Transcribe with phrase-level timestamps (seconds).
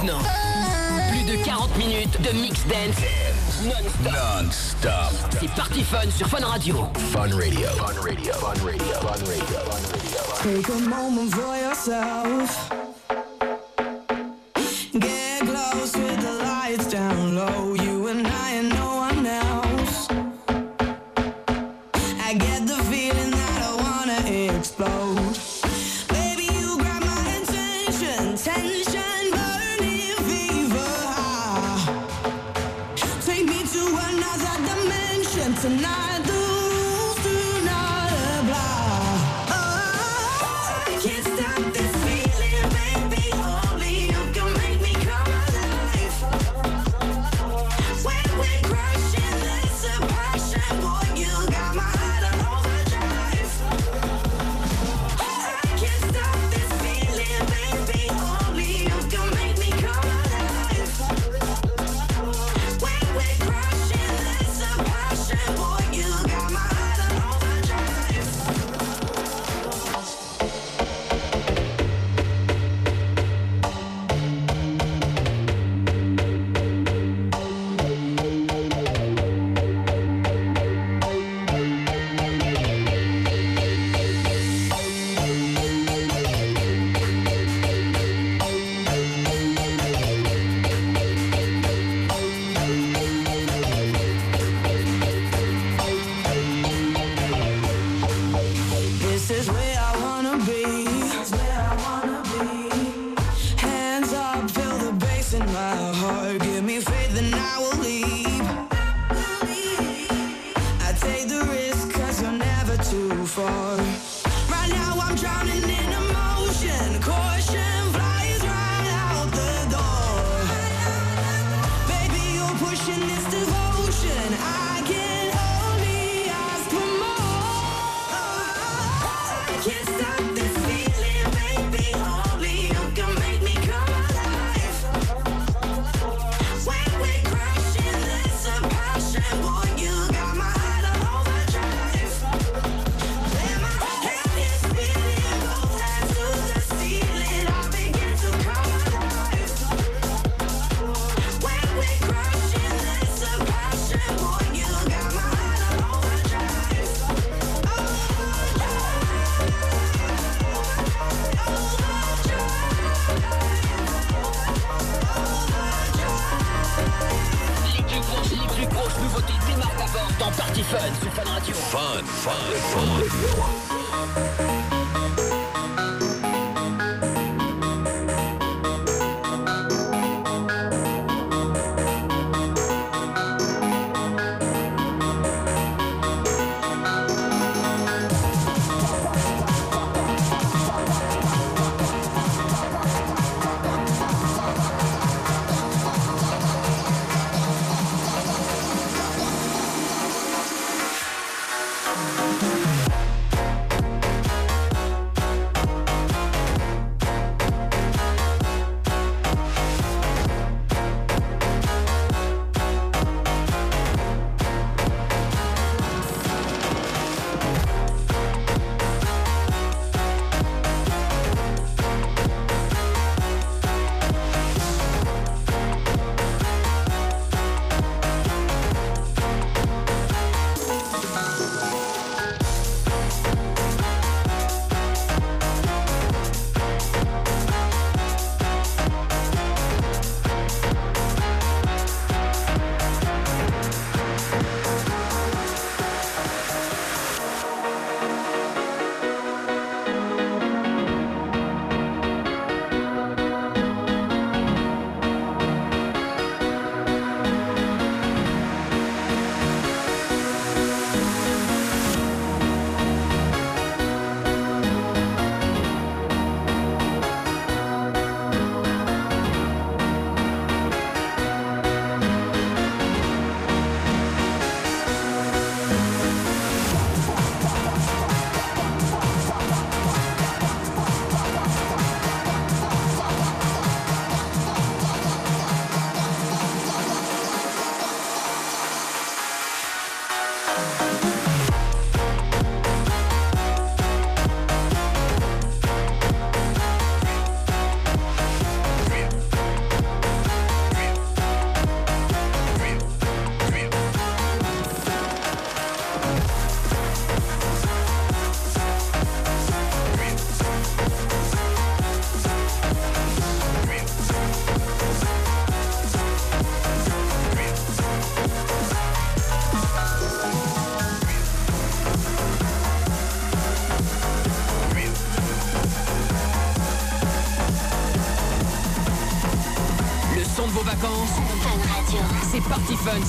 [0.00, 2.96] Plus de 40 minutes de mix dance
[3.62, 4.90] non-stop.
[4.90, 6.88] Non C'est parti fun sur Fun Radio.
[7.12, 7.68] Fun Radio.
[7.76, 8.32] Fun Radio.
[8.32, 8.64] Fun Radio.
[8.64, 8.94] Fun Radio.
[8.94, 9.58] Fun Radio.
[9.66, 10.62] Fun Radio.
[10.62, 12.89] Take a moment for yourself.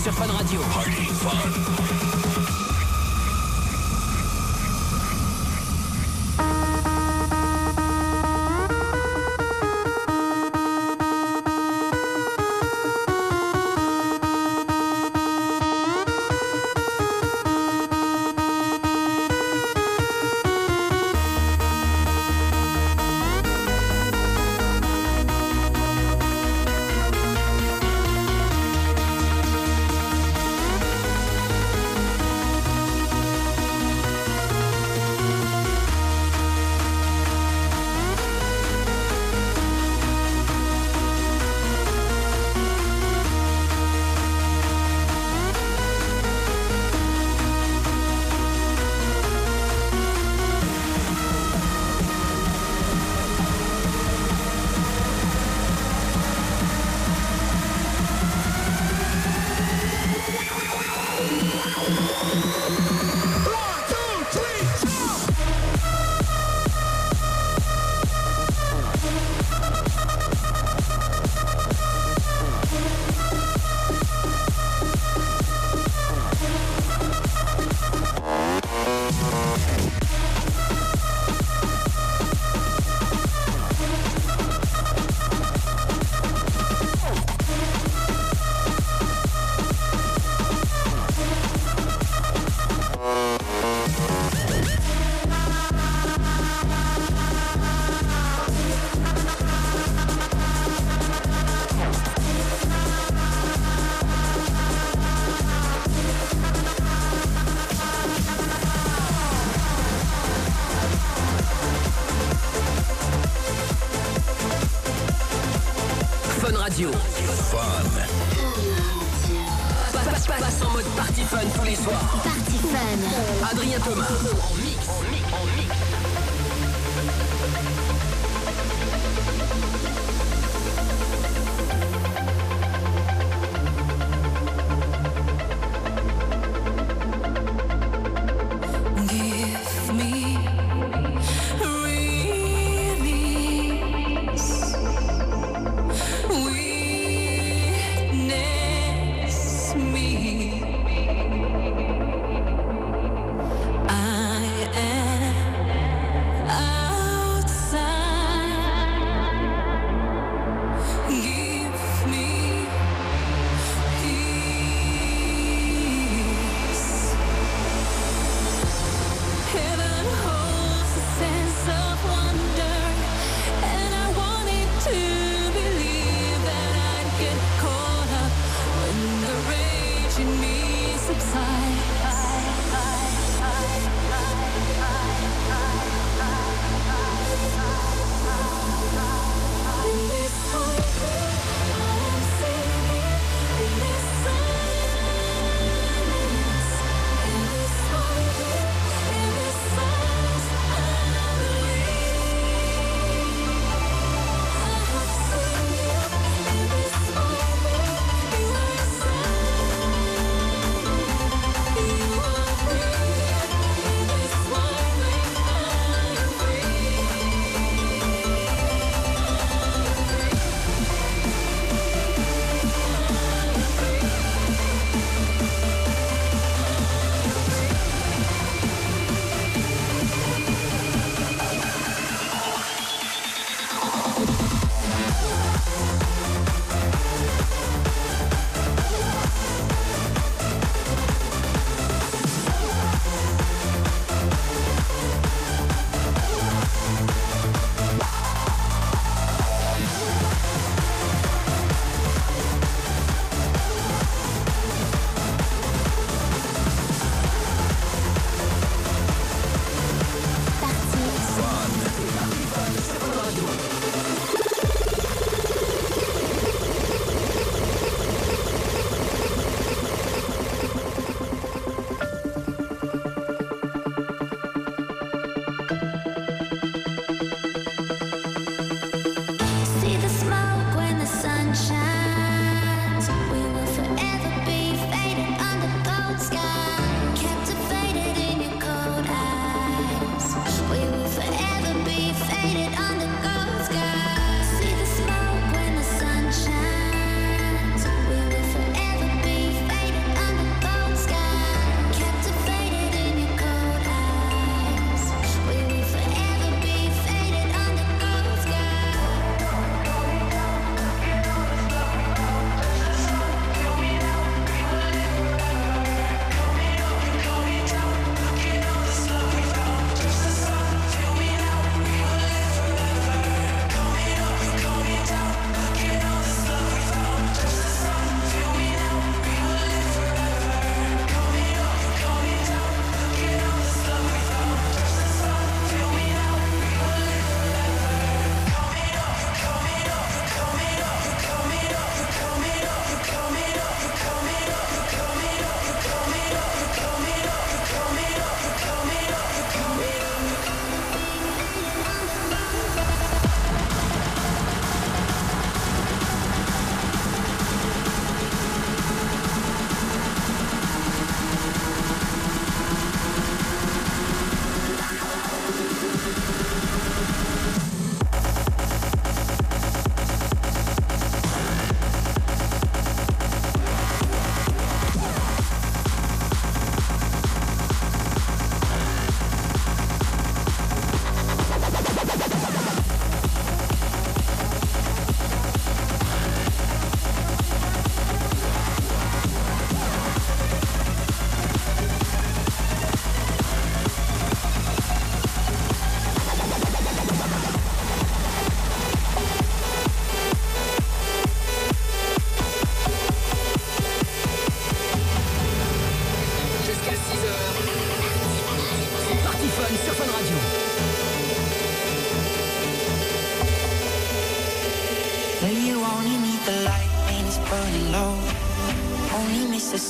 [0.01, 0.90] Sur Fun Radio.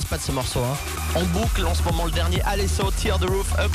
[0.00, 0.60] ce morceau.
[0.60, 0.76] Hein.
[1.14, 3.70] On boucle en ce moment le dernier Alesso Tear the Roof Up.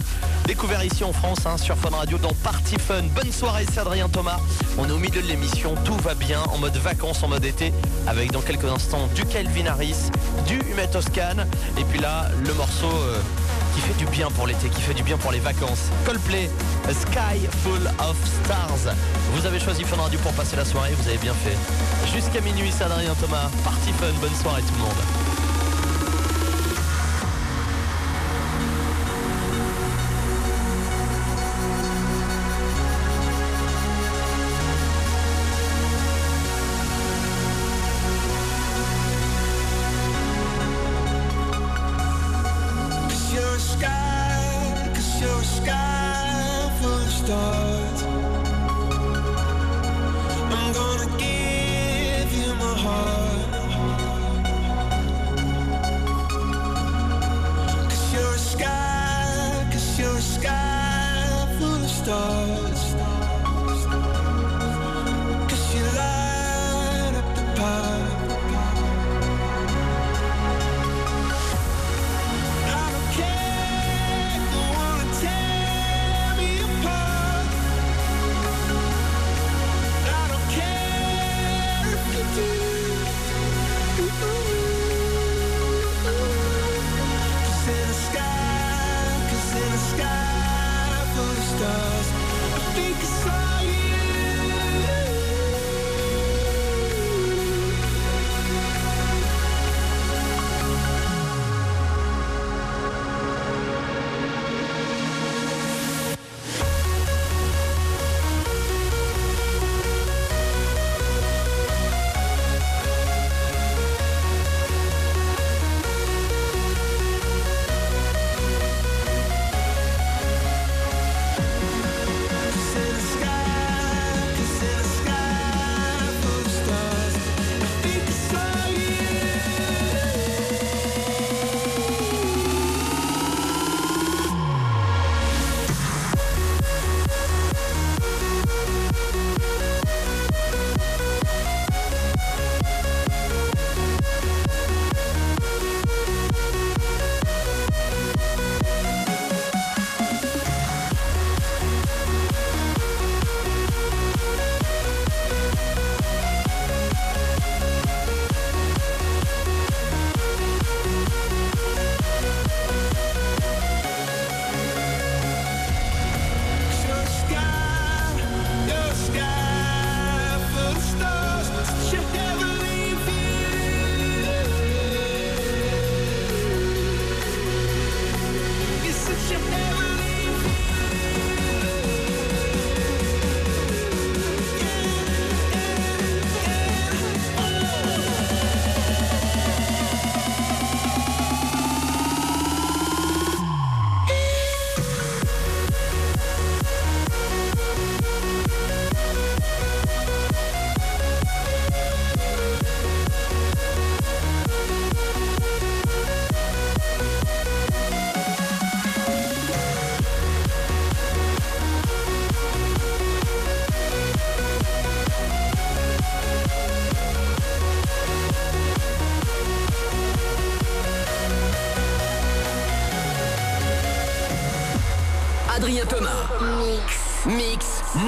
[0.46, 3.04] Découvert ici en France hein, sur Fun Radio dans Party Fun.
[3.16, 4.40] Bonne soirée, c'est Adrien Thomas.
[4.78, 7.74] On est au milieu de l'émission, tout va bien, en mode vacances, en mode été,
[8.08, 10.10] avec dans quelques instants du Kelvin Harris,
[10.46, 11.46] du Humet Toscan,
[11.78, 13.20] et puis là, le morceau euh,
[13.74, 15.90] qui fait du bien pour l'été, qui fait du bien pour les vacances.
[16.06, 16.50] Coldplay,
[16.88, 18.94] A Sky Full of Stars.
[19.34, 21.58] Vous avez choisi Fun Radio pour passer la soirée, vous avez bien fait.
[22.14, 23.50] Jusqu'à minuit, c'est Adrien Thomas.
[23.64, 25.25] Party Fun, bonne soirée tout le monde.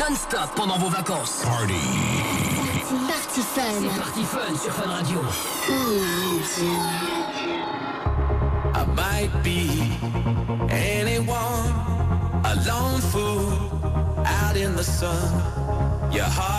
[0.10, 1.42] Non-stop pendant vos vacances.
[1.44, 1.74] Party
[3.42, 3.90] Fun.
[4.00, 5.20] Party Fun sur Fun Radio.
[8.74, 9.92] I might be
[10.70, 11.74] anyone,
[12.44, 13.52] a lone fool
[14.26, 15.42] out in the sun.
[16.12, 16.57] Your heartbeat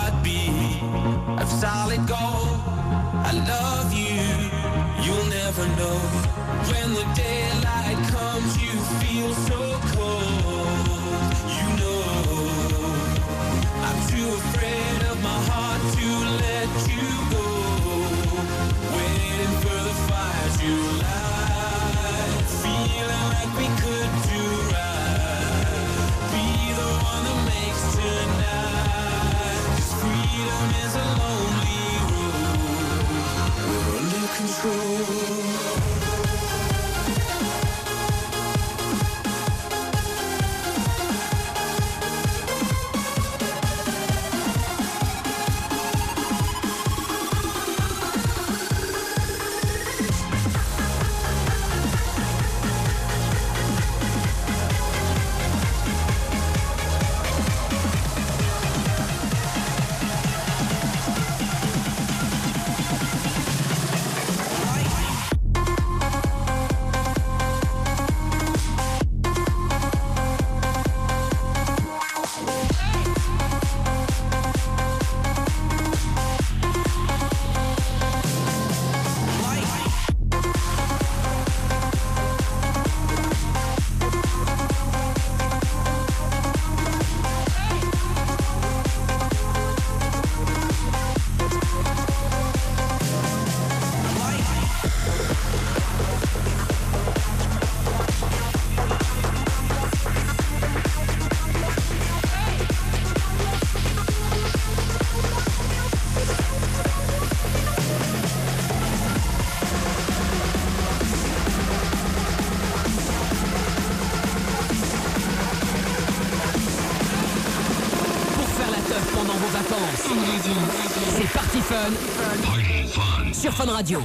[123.33, 124.01] Sur Fun Radio.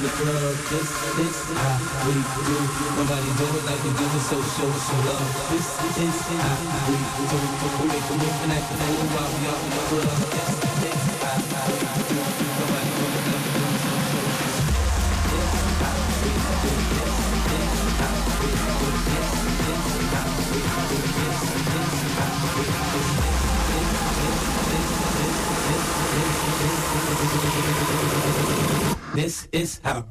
[0.00, 0.56] the club.
[0.72, 2.08] This, this, how ah, ah.
[2.08, 2.56] we do.
[2.96, 5.28] Nobody do it like we do it, so show us some love.
[5.52, 5.68] This
[6.00, 6.96] is how ah, we
[7.28, 7.36] do.
[7.36, 10.08] We make move and act the fool while we out in the club.
[10.32, 12.16] This, this, how we do.
[12.16, 14.60] Nobody do it like we do so show love.
[19.10, 19.36] This.
[19.36, 19.68] This,
[28.00, 28.29] we do
[29.52, 30.06] is how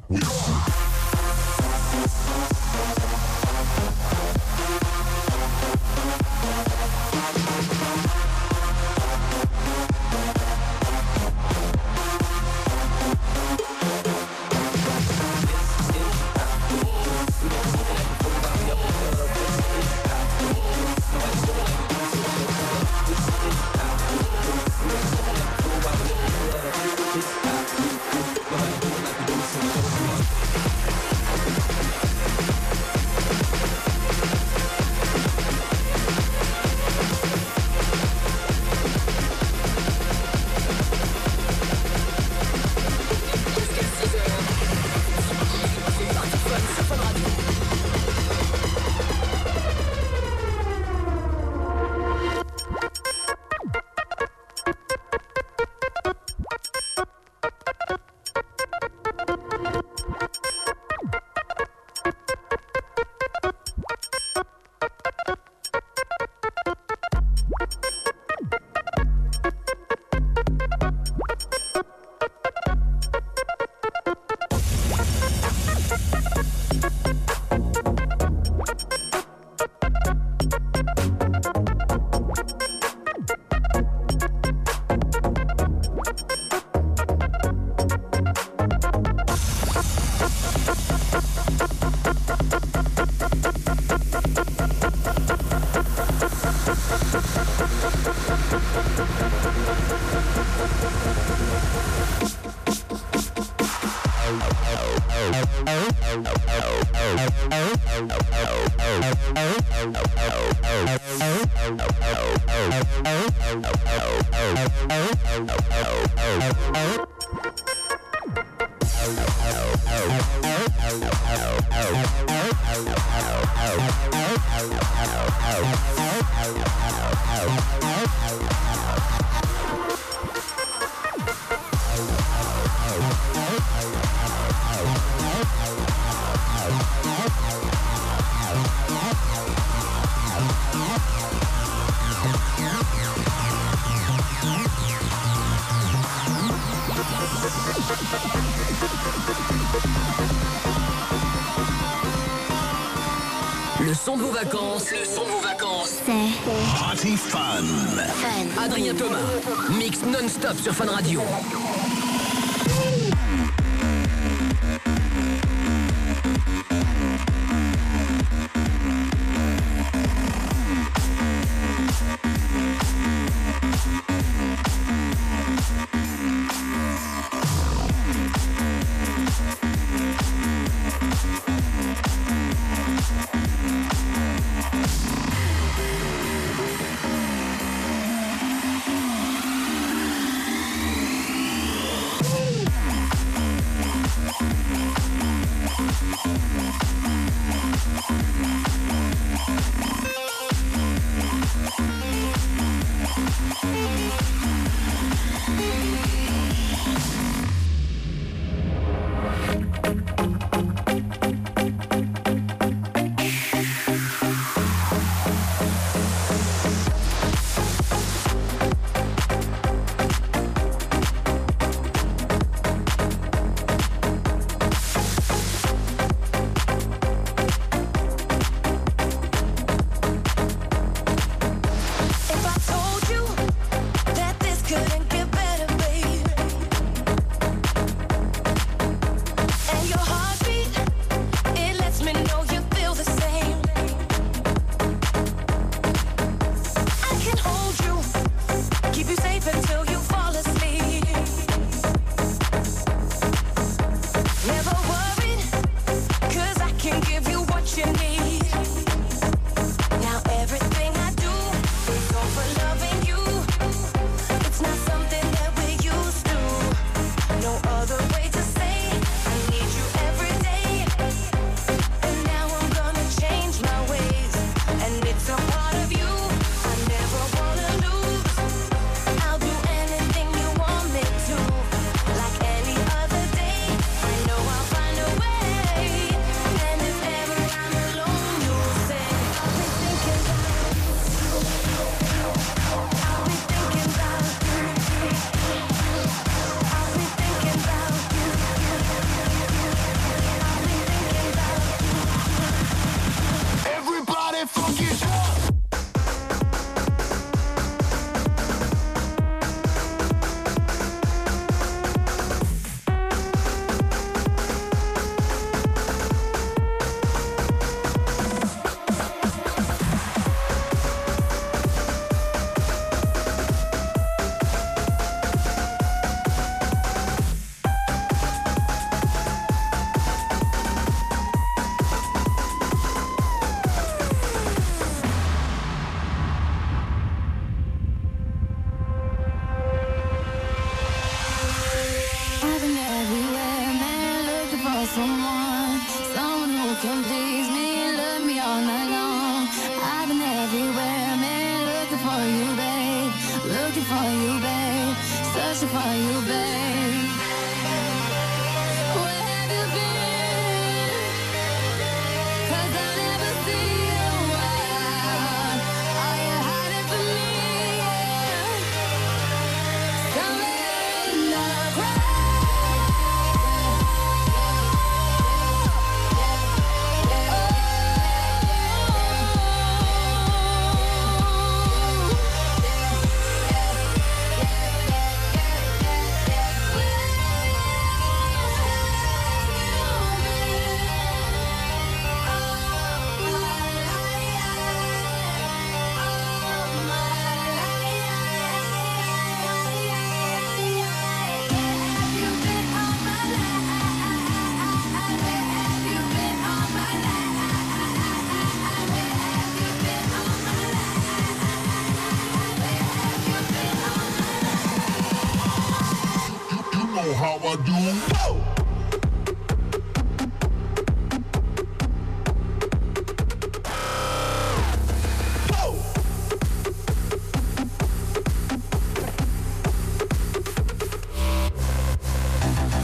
[160.40, 161.20] non-stop sur Fun Radio.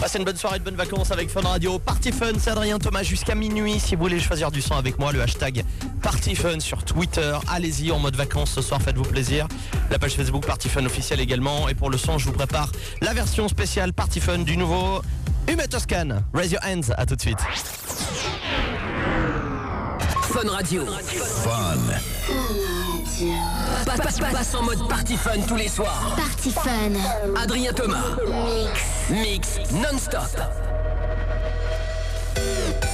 [0.00, 1.78] Passez une bonne soirée, de bonnes vacances avec Fun Radio.
[1.78, 3.78] Party Fun, c'est Adrien Thomas jusqu'à minuit.
[3.78, 5.64] Si vous voulez choisir du son avec moi, le hashtag
[6.02, 7.36] Party Fun sur Twitter.
[7.48, 9.46] Allez-y en mode vacances ce soir, faites-vous plaisir.
[9.90, 11.68] La page Facebook Party Fun officielle également.
[11.68, 12.70] Et pour le son, je vous prépare
[13.00, 15.02] la version spéciale Party Fun du nouveau
[15.48, 16.22] Humet Toscan.
[16.34, 17.38] Raise your hands, à tout de suite.
[20.22, 20.84] Fun Radio.
[23.86, 26.14] Pa- pa- pa- Passe en mode party fun tous les soirs.
[26.16, 26.92] Party Fun.
[27.42, 28.04] Adrien Thomas.
[29.08, 29.58] Mix.
[29.58, 30.28] Mix non-stop.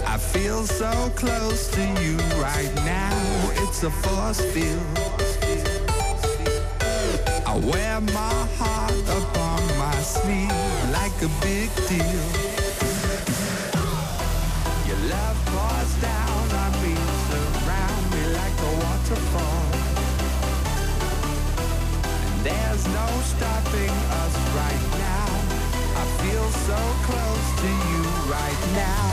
[0.07, 3.65] I feel so close to you right now.
[3.65, 5.12] It's a force field.
[7.65, 10.51] Wear my heart upon my sleeve
[10.91, 12.27] like a big deal.
[14.89, 16.95] Your love pours down on me,
[17.31, 19.67] surround me like a waterfall.
[22.27, 25.31] And there's no stopping us right now.
[25.95, 29.12] I feel so close to you right now.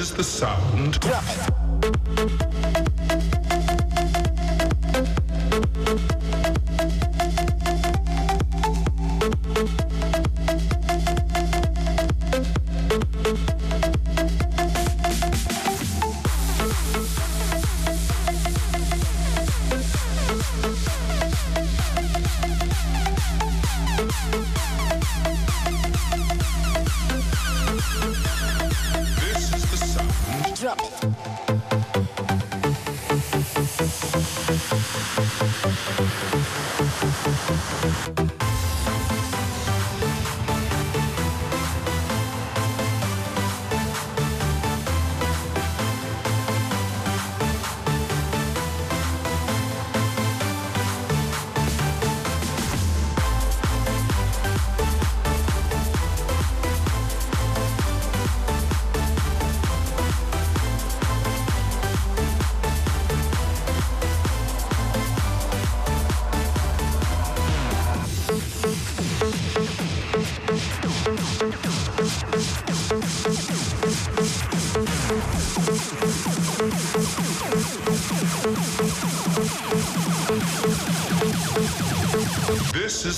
[0.00, 0.98] Is the sound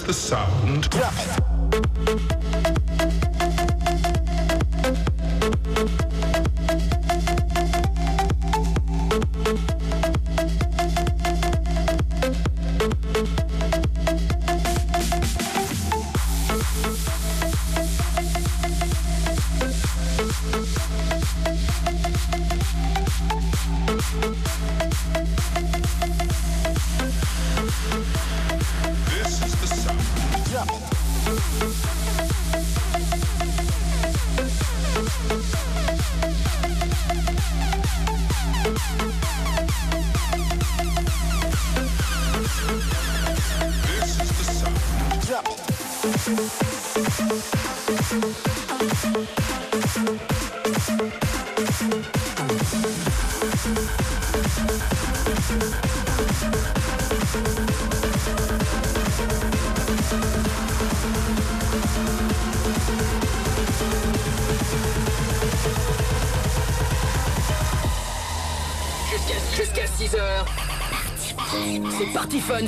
[0.07, 0.89] the sound.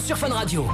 [0.04, 0.66] sur Fun Radio.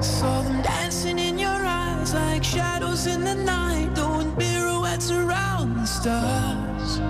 [0.00, 5.86] Saw them dancing in your eyes like shadows in the night, doing pirouettes around the
[5.86, 7.00] stars.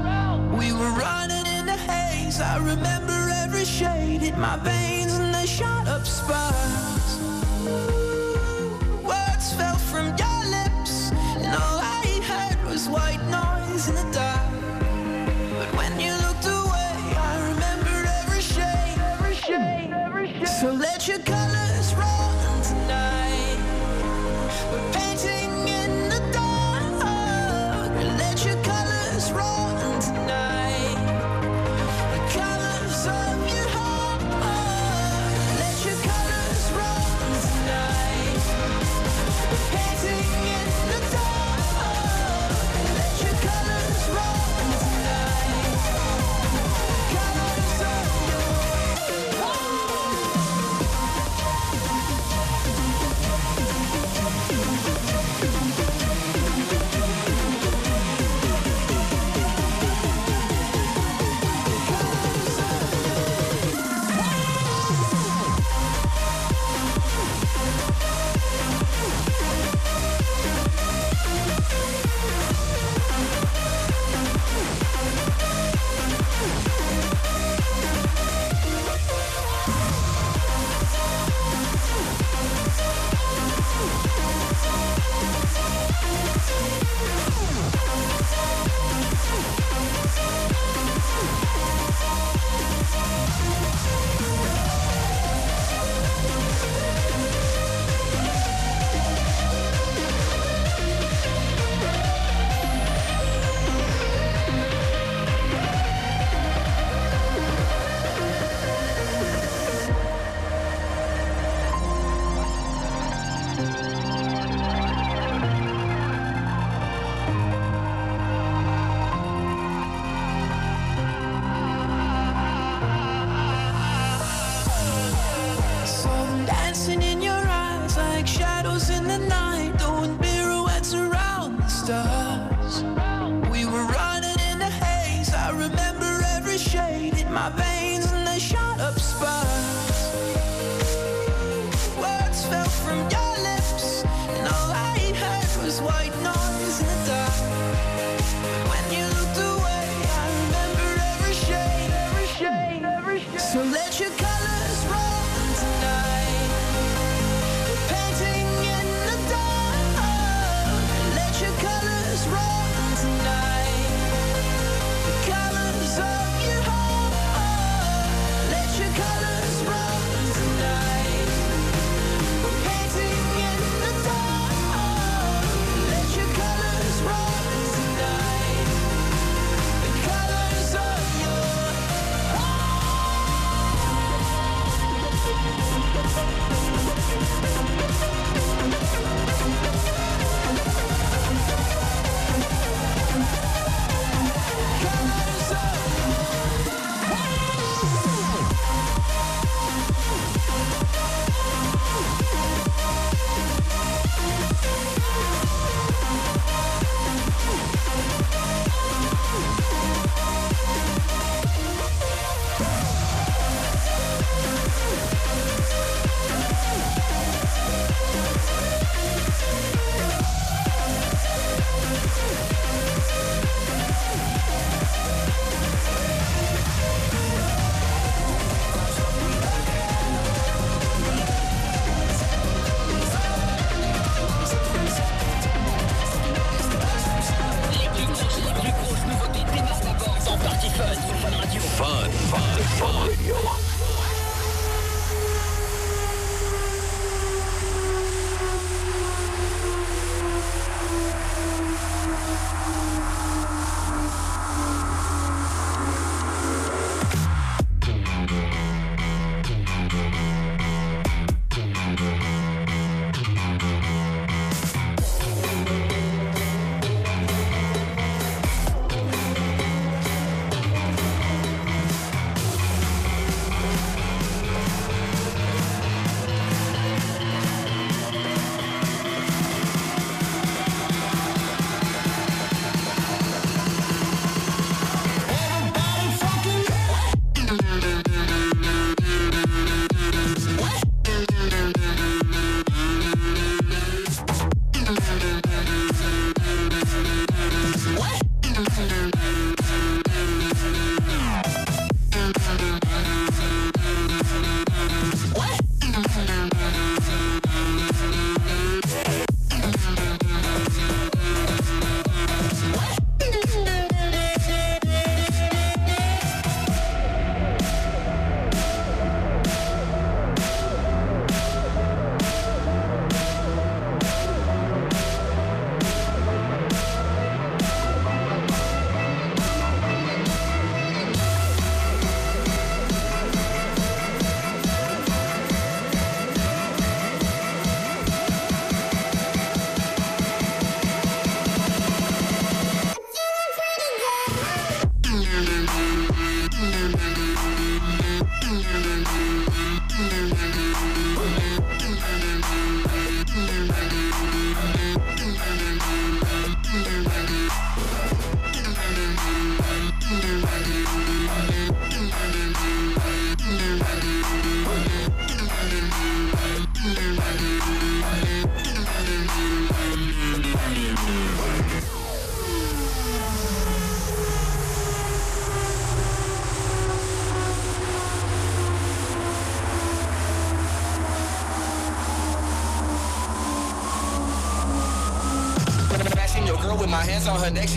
[0.59, 2.41] We were running in the haze.
[2.41, 4.86] I remember every shade in my veins.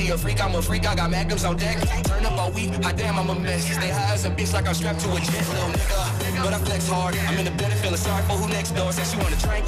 [0.09, 1.77] She a freak, I'm a freak, I got magnums on deck.
[2.03, 3.65] Turn up all week, hot damn, I'm a mess.
[3.65, 6.43] Stay high as a bitch like I'm strapped to a jet, little nigga.
[6.43, 8.91] But I flex hard, I'm in the bed and feeling sorry for who next door.
[8.91, 9.65] Said she want a drink,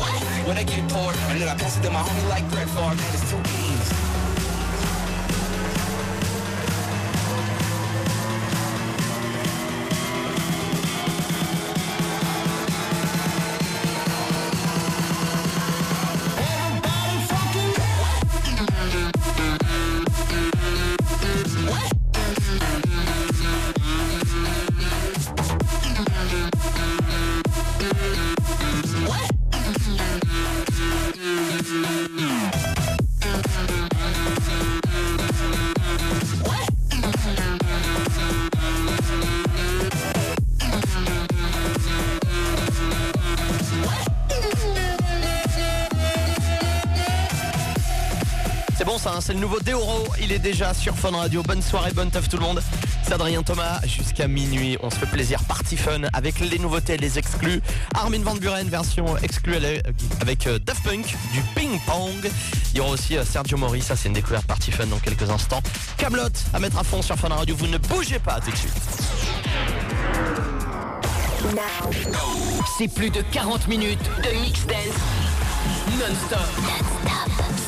[0.48, 1.16] when I get poured.
[1.30, 3.61] And then I pass it to my homie like Brett Favre, man, it's two beans.
[49.34, 50.04] Le nouveau Deoro.
[50.22, 51.42] Il est déjà sur Fun Radio.
[51.42, 52.62] Bonne soirée, bonne teuf tout le monde.
[53.04, 54.78] C'est Adrien Thomas jusqu'à minuit.
[54.84, 57.62] On se fait plaisir, party fun avec les nouveautés, les exclus.
[57.94, 59.84] Armin Van Buren, version exclue avec-
[60.22, 62.30] avec euh, Daft Punk, du ping pong.
[62.74, 65.30] Il y aura aussi euh, Sergio Mori, ça c'est une découverte party fun dans quelques
[65.30, 65.62] instants.
[65.98, 66.24] Camelot
[66.54, 67.56] à mettre à fond sur Fun Radio.
[67.56, 68.74] Vous ne bougez pas tout de suite.
[72.78, 76.40] C'est plus de 40 minutes de mix dance non-stop.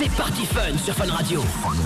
[0.04, 1.42] C'est parti fun sur Fun Radio.
[1.62, 1.82] Fun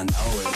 [0.00, 0.49] I know it.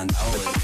[0.00, 0.59] mind always.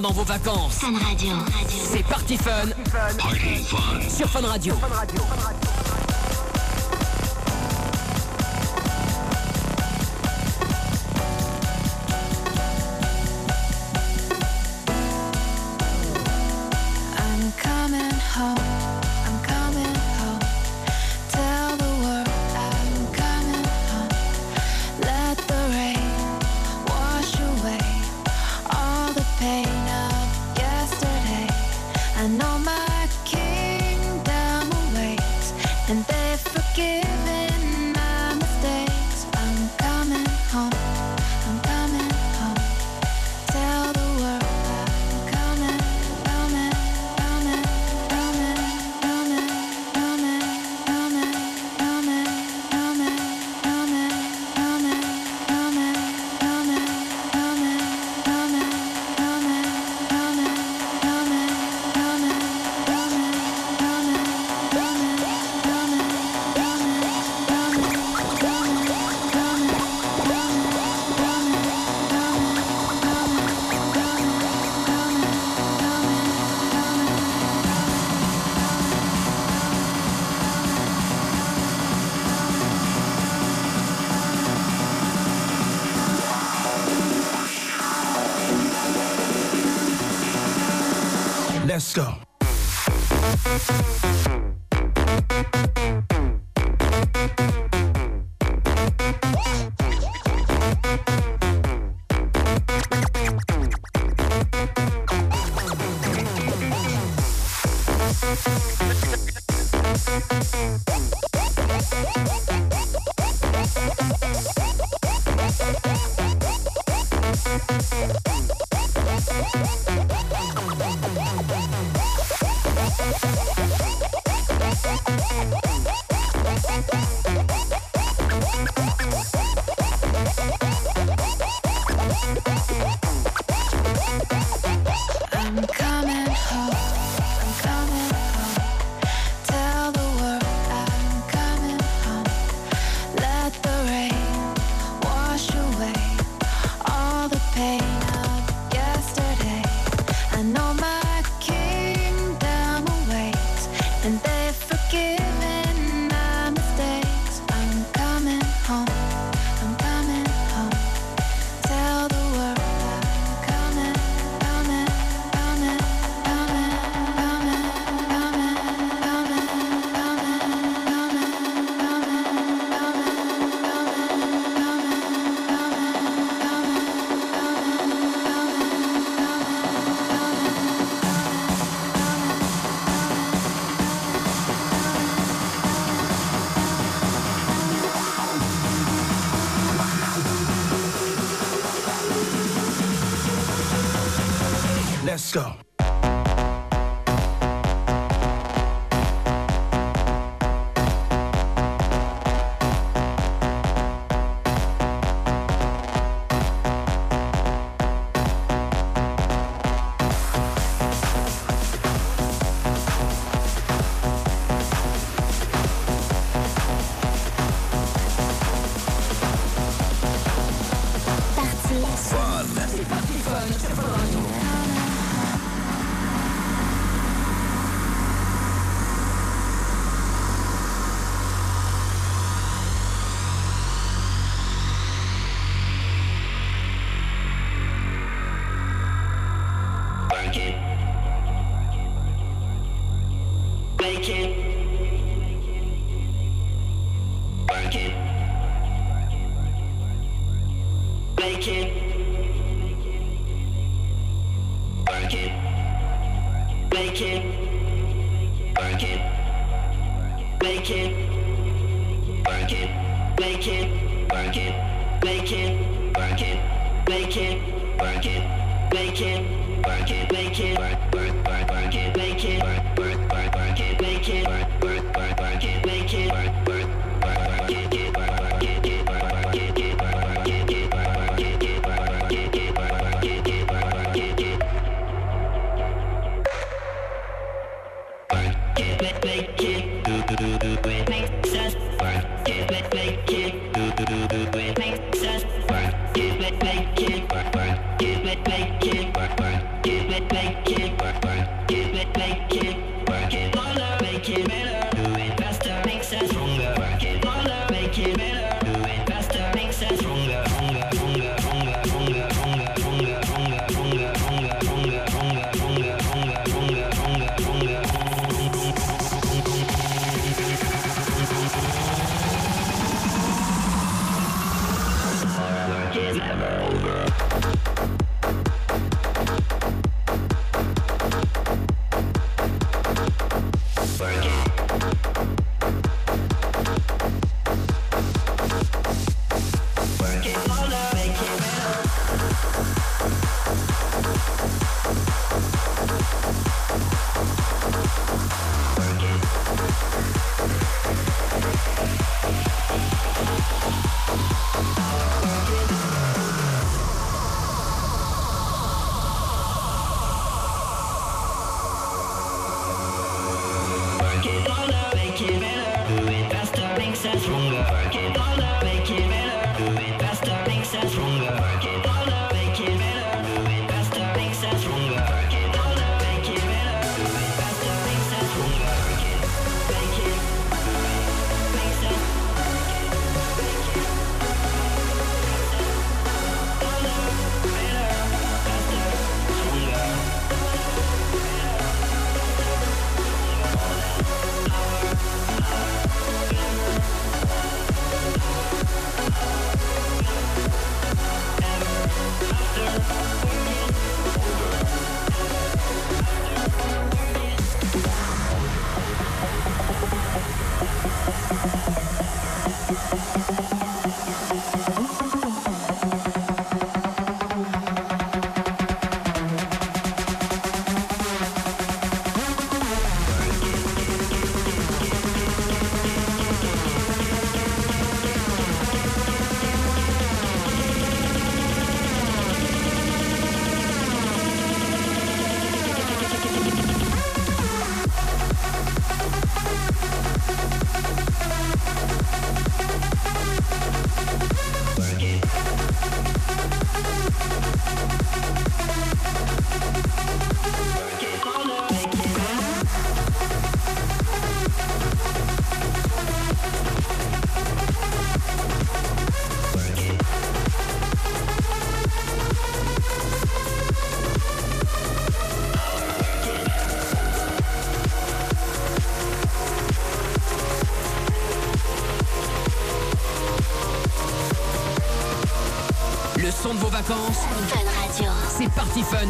[0.00, 0.74] pendant vos vacances.
[0.74, 1.32] Fun Radio.
[1.68, 2.68] C'est parti fun.
[3.18, 4.08] Party fun.
[4.08, 4.74] Sur Fun Radio.
[4.74, 5.20] Fun Radio.
[5.22, 5.57] Fun Radio.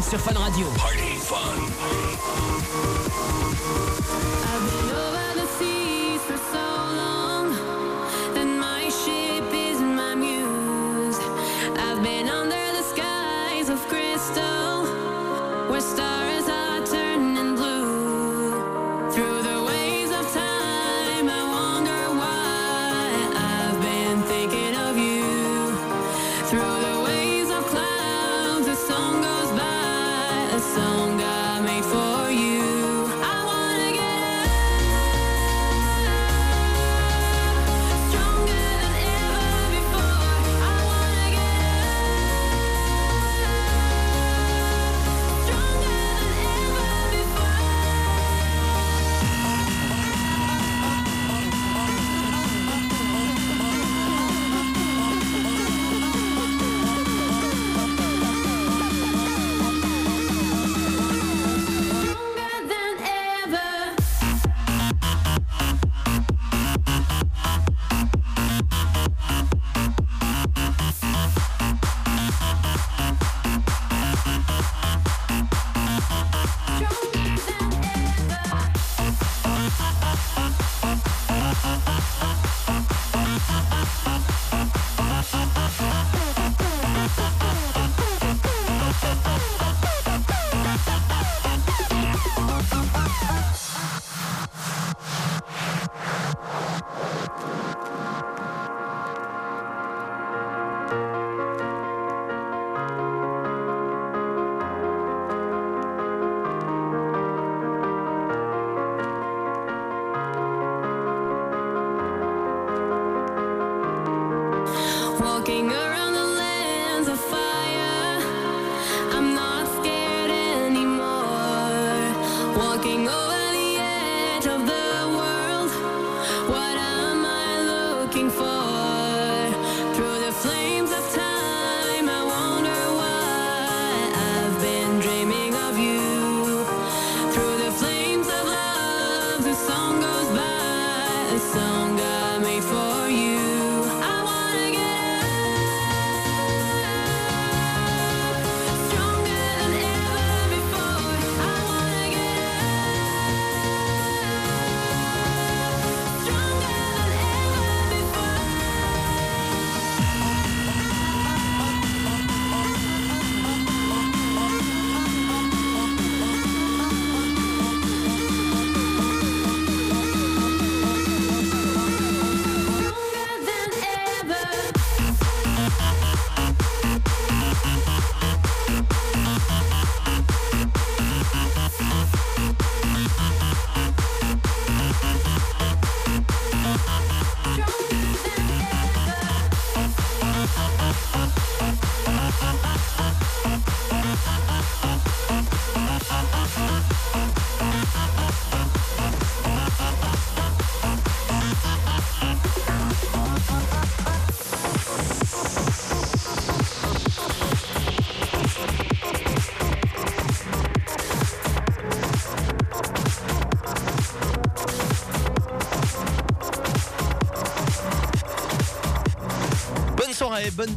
[0.01, 0.67] Sur Fun Radio.
[0.77, 1.58] Party Fun.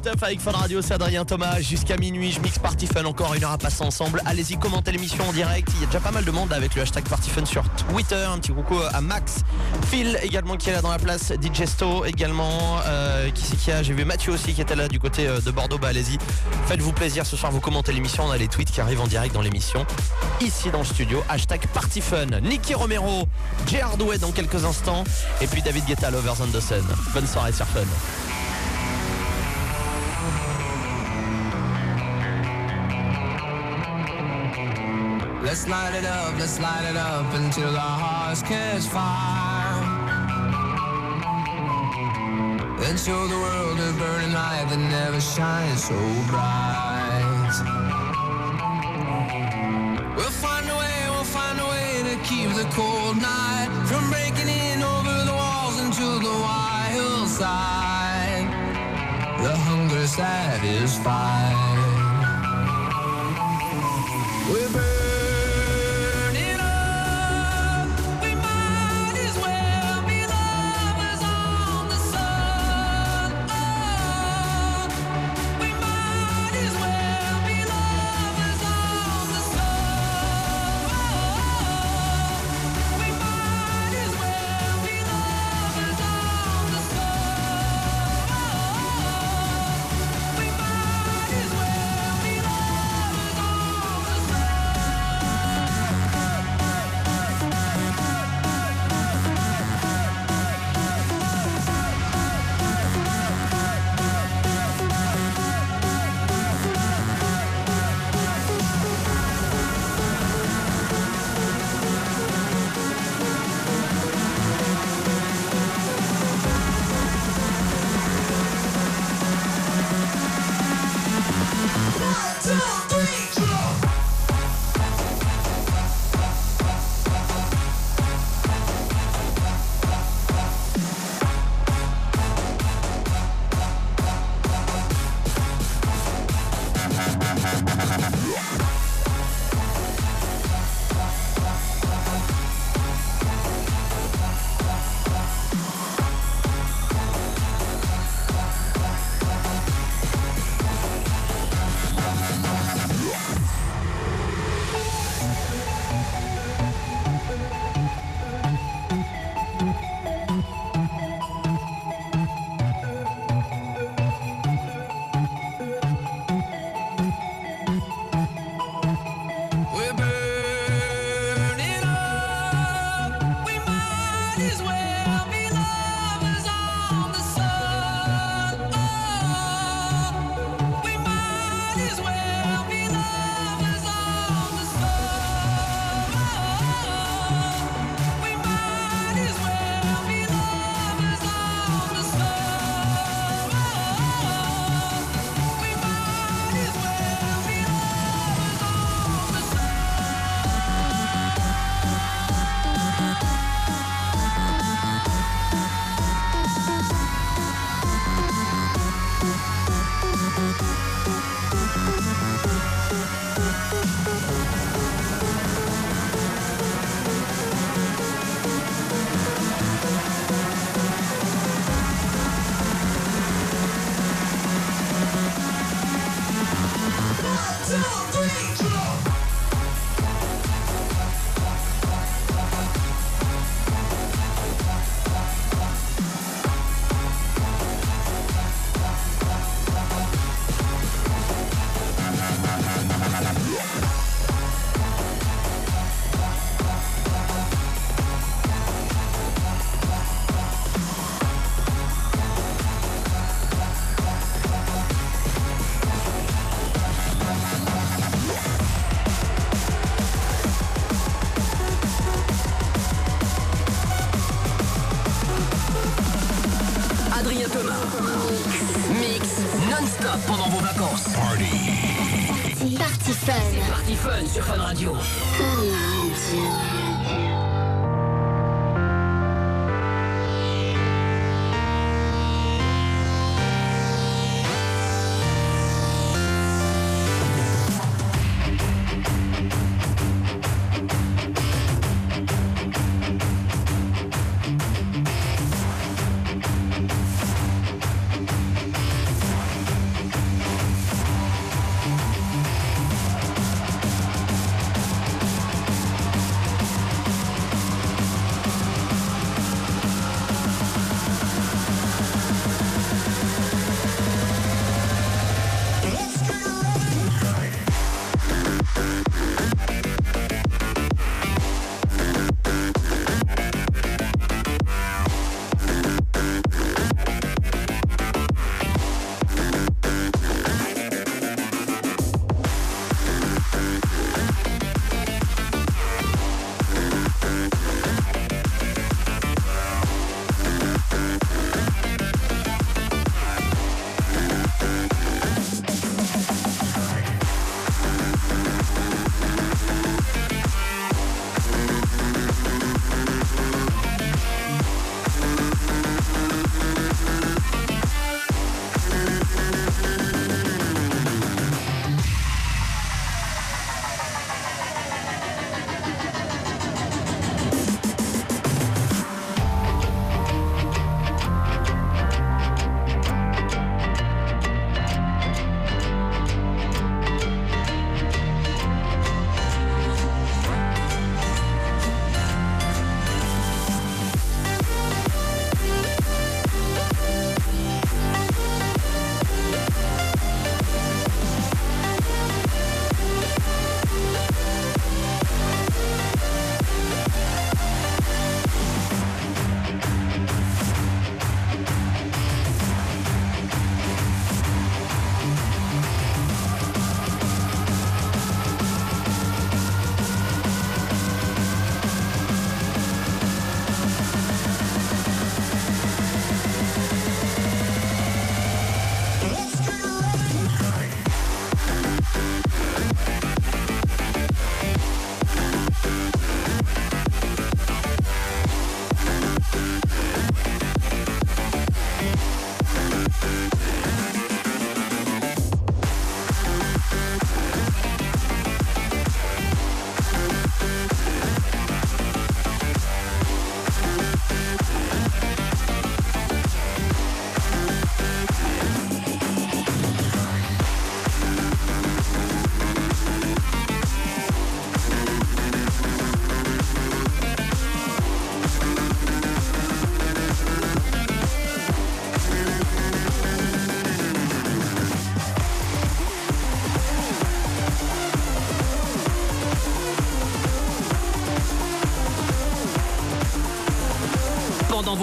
[0.06, 1.60] Avec Fun Radio, c'est Adrien Thomas.
[1.60, 4.20] Jusqu'à minuit, je mixe Party Fun encore une heure à passer ensemble.
[4.24, 5.68] Allez-y, commentez l'émission en direct.
[5.74, 8.24] Il y a déjà pas mal de monde avec le hashtag Party Fun sur Twitter.
[8.24, 9.42] Un petit coucou à Max,
[9.88, 12.80] Phil également qui est là dans la place, DJ Sto également.
[12.84, 15.40] Euh, qui c'est qui a J'ai vu Mathieu aussi qui était là du côté euh,
[15.40, 15.78] de Bordeaux.
[15.78, 16.18] Bah allez-y,
[16.66, 18.24] faites-vous plaisir ce soir, vous commentez l'émission.
[18.26, 19.86] On a les tweets qui arrivent en direct dans l'émission.
[20.40, 22.40] Ici dans le studio, hashtag Party Fun.
[22.42, 23.28] Nicky Romero,
[23.68, 23.80] J.
[23.80, 25.04] Hardway dans quelques instants.
[25.40, 26.84] Et puis David Guetta, Lovers on the Sun.
[27.14, 27.80] Bonne soirée sur Fun.
[35.62, 39.78] Let's light it up, let's light it up until our hearts catch fire.
[42.84, 45.94] And show the world a burning light that never shines so
[46.26, 47.54] bright.
[50.16, 54.48] We'll find a way, we'll find a way to keep the cold night from breaking
[54.48, 58.50] in over the walls into the wild side.
[59.38, 61.61] The hunger satisfied.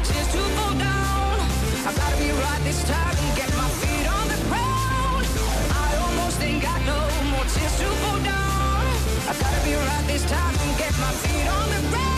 [0.00, 1.40] tears to fall down.
[1.86, 5.26] I gotta be right this time and get my feet on the ground.
[5.74, 6.98] I almost ain't got no
[7.30, 8.86] more tears to fall down.
[9.26, 12.08] I gotta be right this time and get my feet on the ground.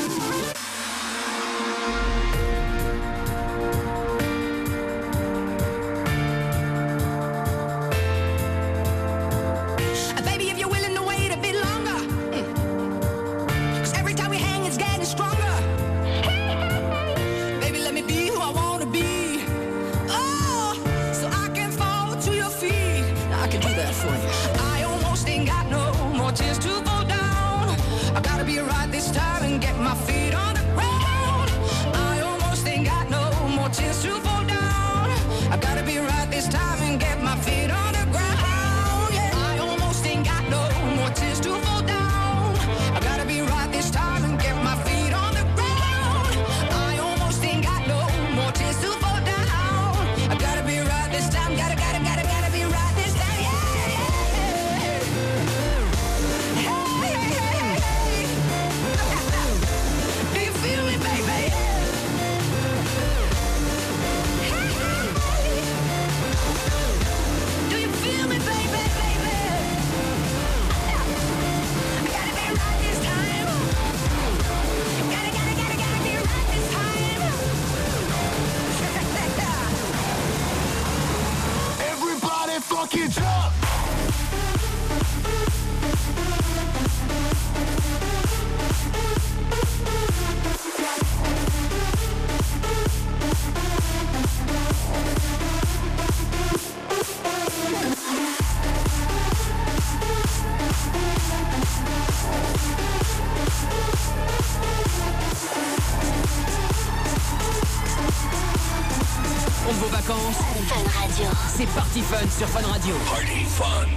[112.43, 112.95] sur Fun Radio.
[113.05, 113.87] Party Fun.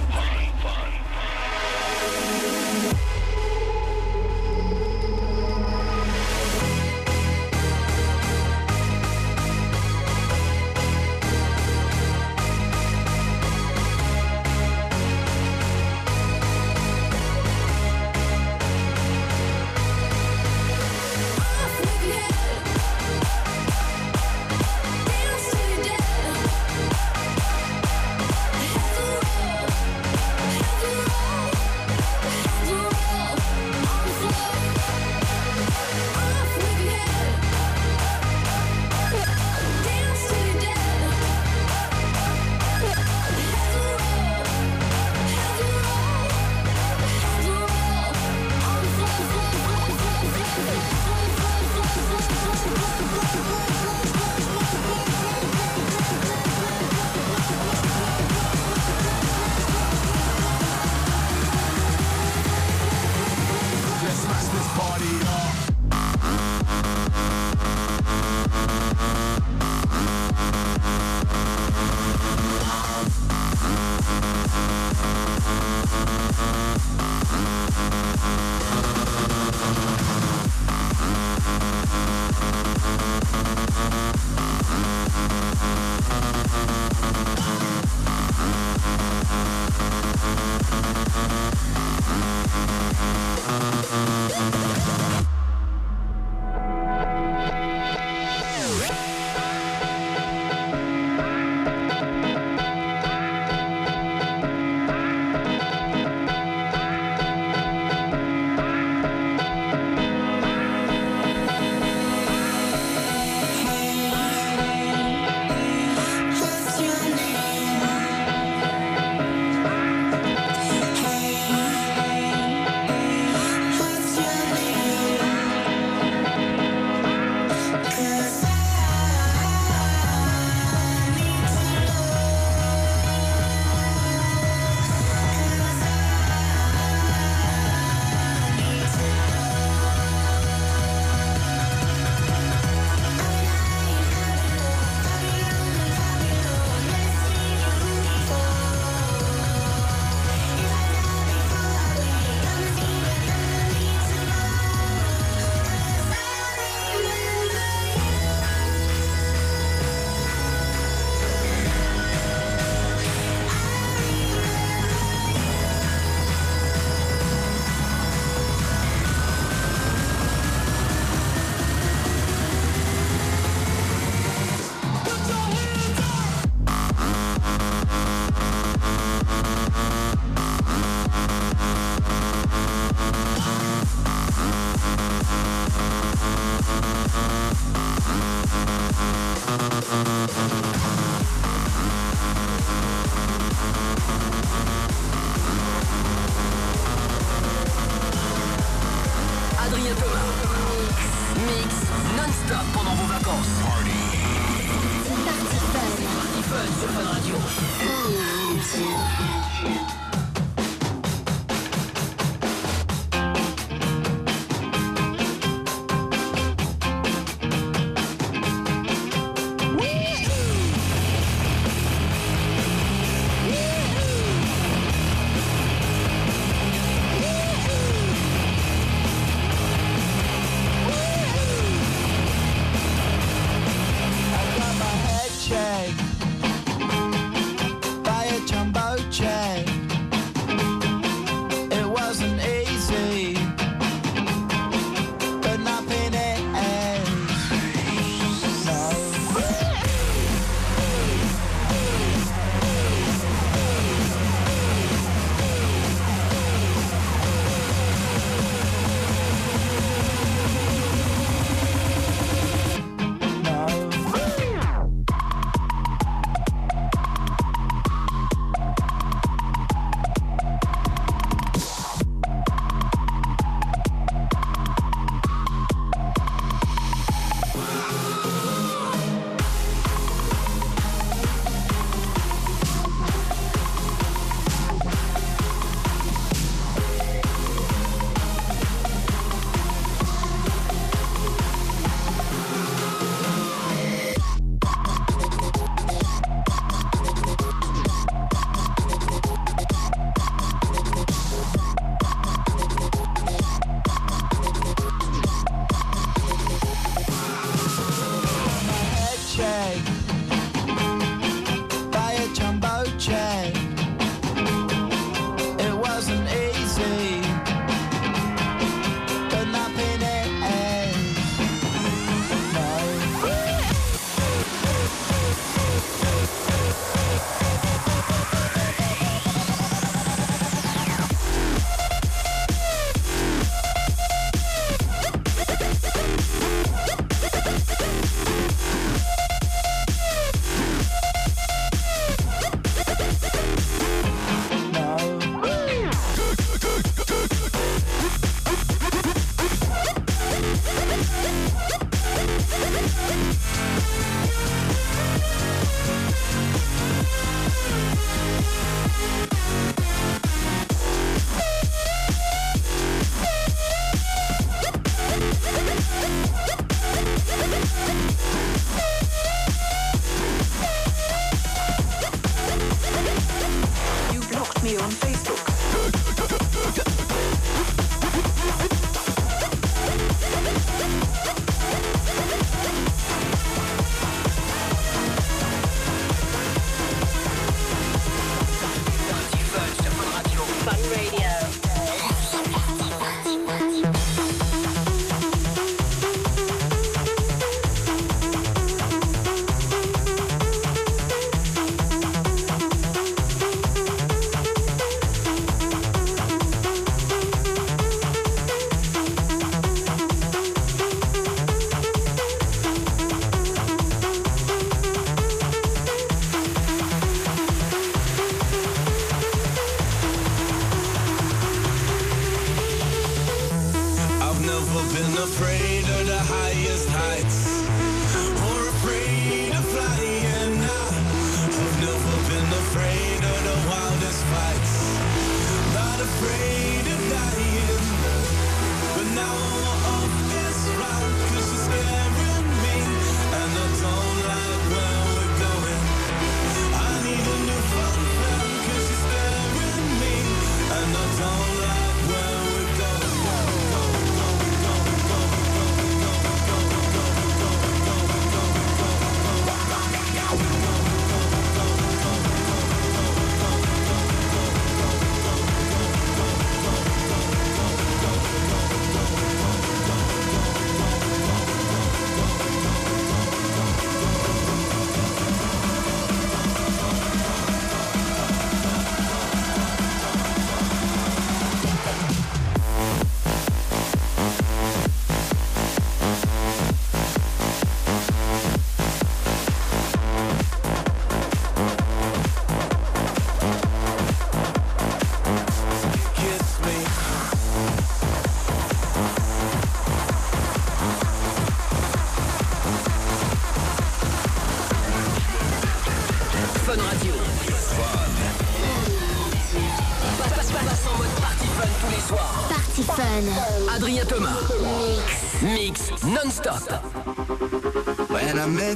[2.83, 2.96] Let's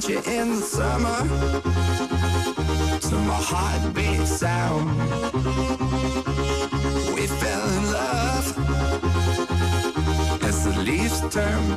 [0.09, 1.19] In the summer,
[3.01, 4.89] to my heartbeat sound,
[7.13, 8.57] we fell in love
[10.43, 11.75] as the leaves turn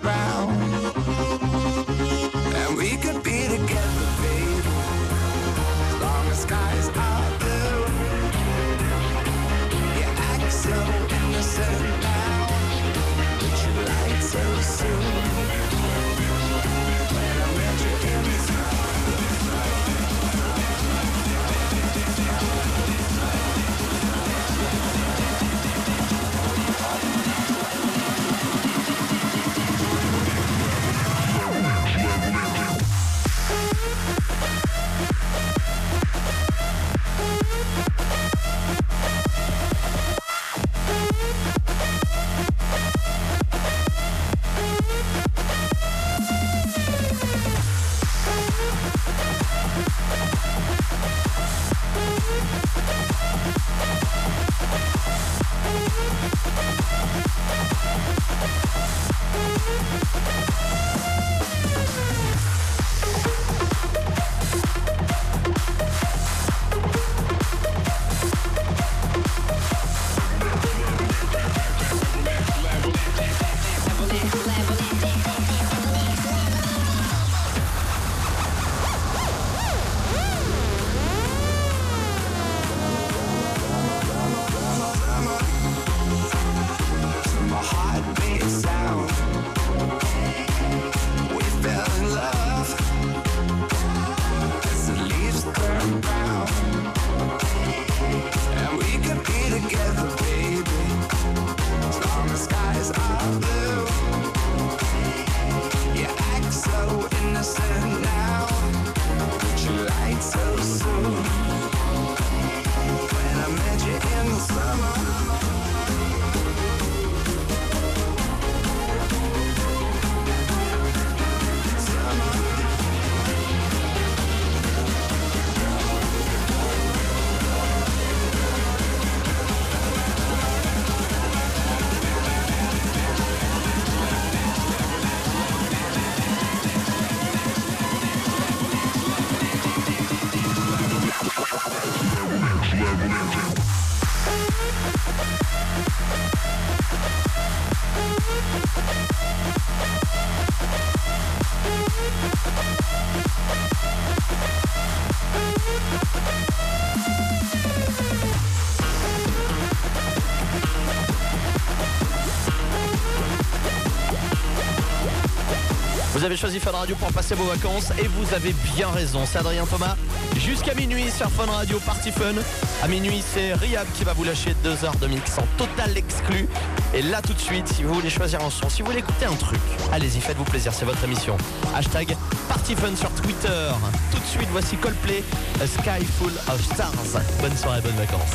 [166.34, 169.20] avez choisi Fun Radio pour passer vos vacances et vous avez bien raison.
[169.24, 169.94] C'est Adrien Thomas
[170.36, 172.34] jusqu'à minuit sur Fun Radio Party Fun.
[172.82, 176.48] À minuit, c'est Riab qui va vous lâcher deux heures de mix en total exclu.
[176.92, 179.26] Et là, tout de suite, si vous voulez choisir un son, si vous voulez écouter
[179.26, 179.60] un truc,
[179.92, 181.36] allez-y, faites-vous plaisir, c'est votre émission.
[181.72, 182.16] Hashtag
[182.48, 183.68] Party Fun sur Twitter.
[184.10, 185.22] Tout de suite, voici Coldplay,
[185.62, 187.22] A Sky Full of Stars.
[187.42, 188.34] Bonne soirée, bonnes vacances.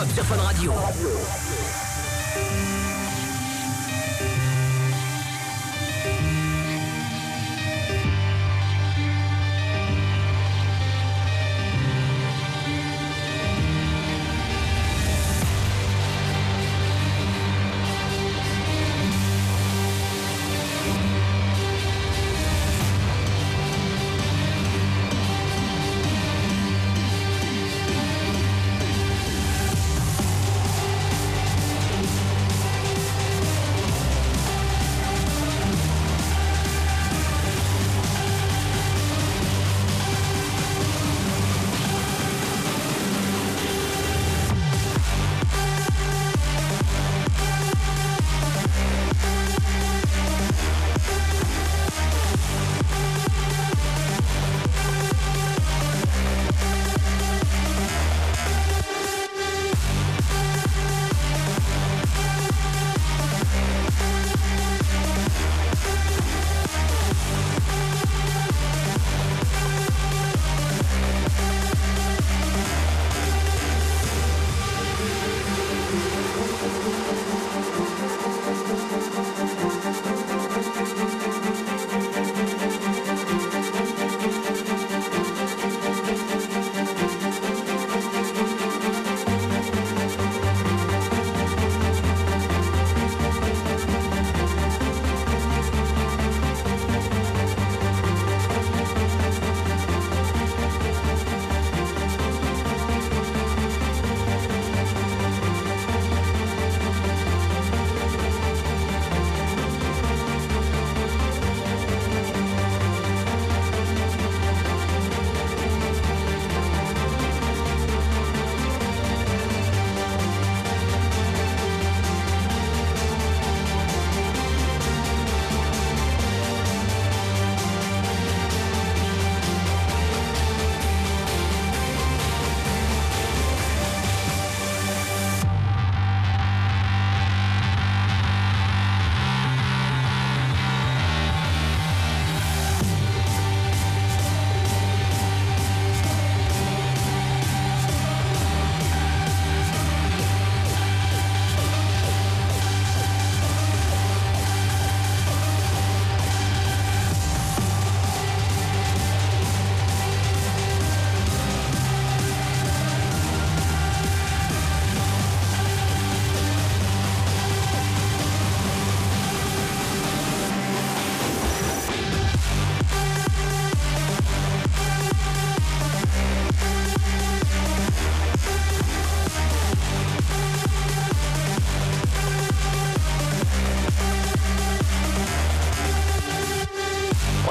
[0.00, 1.39] Non-stop sur Fun Radio.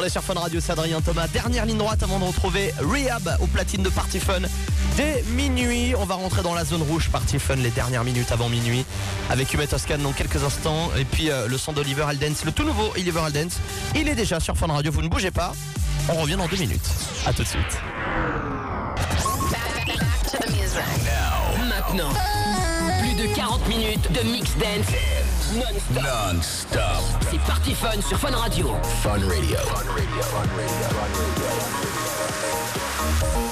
[0.10, 1.27] Sur Fun Radio, c'est Adrien Thomas.
[1.27, 4.41] Dernière ligne droite avant de retrouver Rehab au platine de Party Fun.
[4.98, 8.49] Dès minuit, on va rentrer dans la zone rouge Party Fun les dernières minutes avant
[8.49, 8.86] minuit
[9.30, 10.90] avec Humet Toscan dans quelques instants.
[10.98, 13.52] Et puis euh, le son d'Oliver Aldens, le tout nouveau Oliver Aldens.
[13.95, 15.53] Il est déjà sur Fun Radio, vous ne bougez pas.
[16.07, 16.90] On revient dans deux minutes.
[17.26, 17.80] A tout de suite.
[21.68, 22.10] Maintenant,
[23.02, 24.88] plus de 40 minutes de mix dance
[25.53, 26.03] non-stop.
[26.03, 27.19] Non-stop.
[27.31, 28.73] C'est Party Fun sur Fun Radio.
[29.03, 29.57] Fun Radio.
[29.57, 30.22] Fun Radio.
[30.22, 30.80] Fun Radio.
[33.22, 33.48] Party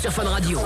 [0.00, 0.58] sur Fun Radio.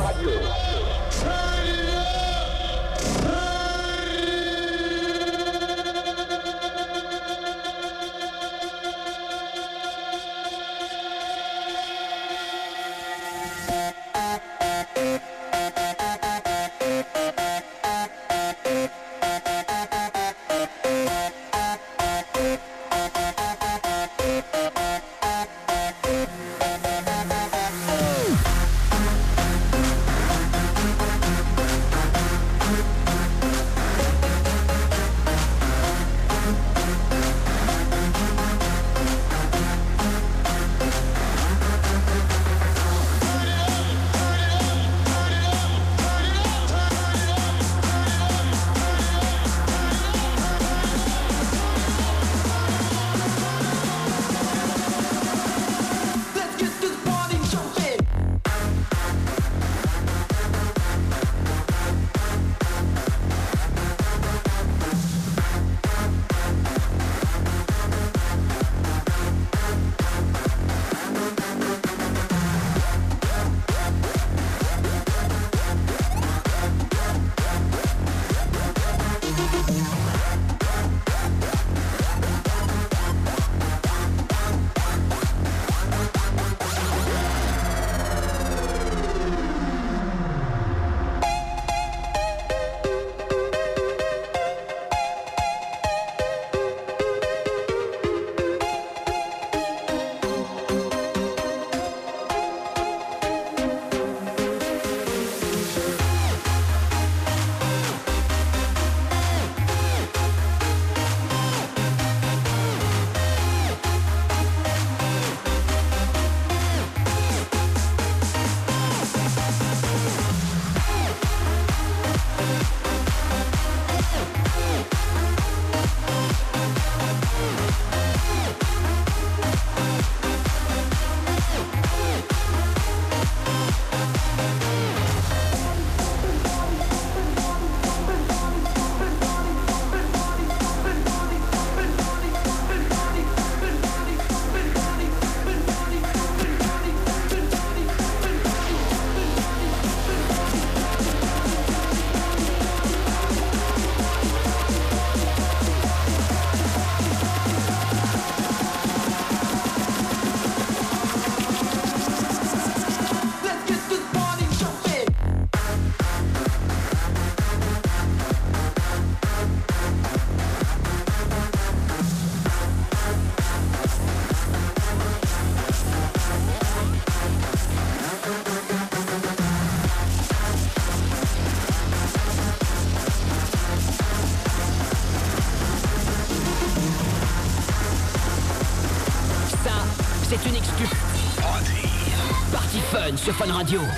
[193.26, 193.95] Sur Fun Radio.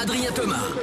[0.00, 0.77] Adrien Thomas.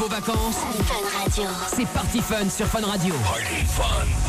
[0.00, 0.56] vos vacances.
[1.76, 3.14] C'est Party Fun sur Fun Radio.
[3.22, 4.19] Party Fun.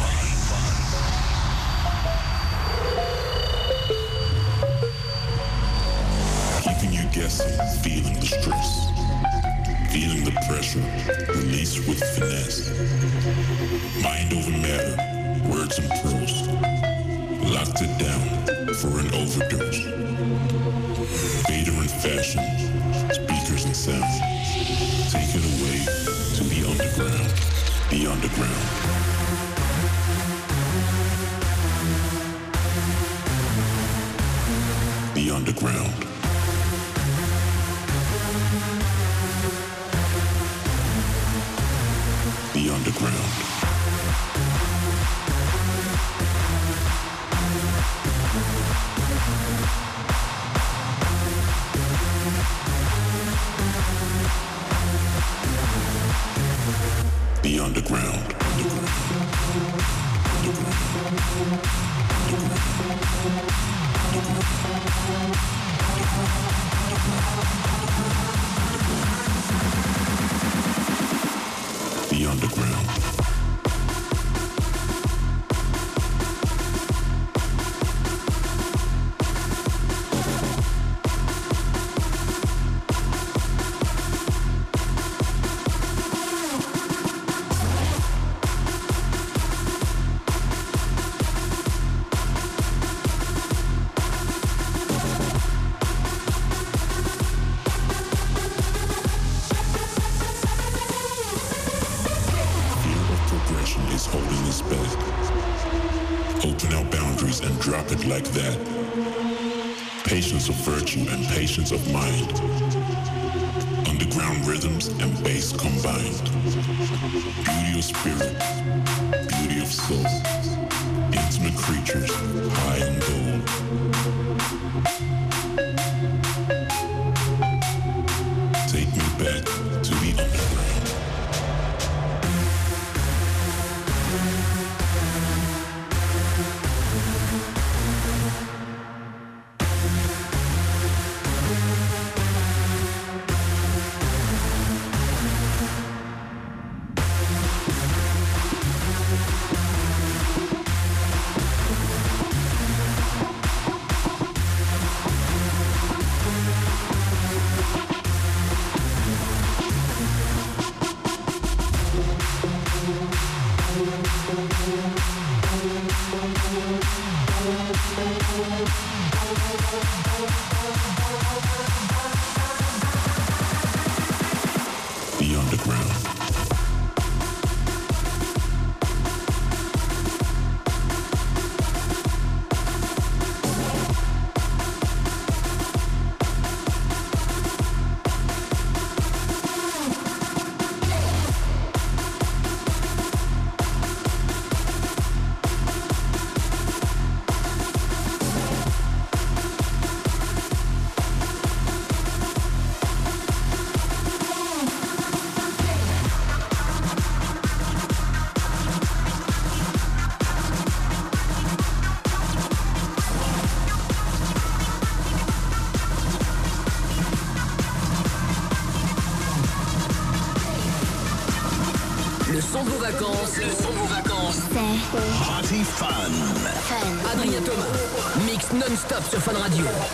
[229.12, 229.91] Sur Fun Radio.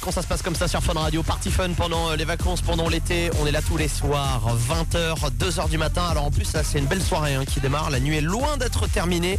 [0.00, 1.22] Quand ça se passe comme ça sur Fun Radio.
[1.22, 3.30] Party Fun pendant euh, les vacances, pendant l'été.
[3.40, 6.02] On est là tous les soirs, 20h, 2h du matin.
[6.10, 7.90] Alors en plus, là, c'est une belle soirée hein, qui démarre.
[7.90, 9.38] La nuit est loin d'être terminée.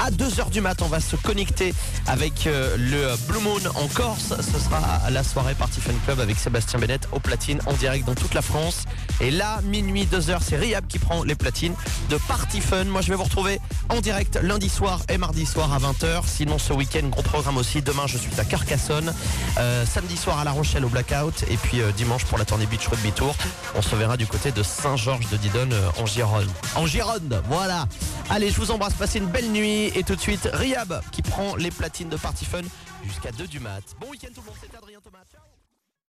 [0.00, 1.74] À 2h du matin, on va se connecter
[2.06, 4.34] avec euh, le Blue Moon en Corse.
[4.40, 8.14] Ce sera la soirée Party Fun Club avec Sébastien Bennett au platine en direct dans
[8.14, 8.84] toute la France.
[9.20, 11.74] Et là, minuit, 2h, c'est Riab qui prend les platines
[12.10, 12.84] de Party Fun.
[12.84, 16.22] Moi, je vais vous retrouver en direct lundi soir et mardi soir à 20h.
[16.26, 17.82] Sinon, ce week-end, gros programme aussi.
[17.82, 19.12] Demain, je suis à Carcassonne.
[19.58, 21.44] Euh, samedi soir à La Rochelle au Blackout.
[21.50, 23.34] Et puis euh, dimanche pour la tournée Beach Rugby Tour.
[23.74, 26.48] On se verra du côté de Saint-Georges de Didonne euh, en Gironde.
[26.74, 27.86] En Gironde, voilà.
[28.30, 28.94] Allez, je vous embrasse.
[28.94, 29.86] Passez une belle nuit.
[29.94, 32.62] Et tout de suite, Riab qui prend les platines de Party Fun
[33.04, 33.82] jusqu'à 2 du mat.